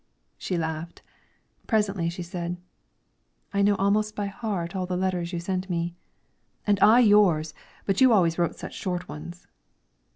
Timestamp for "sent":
5.39-5.69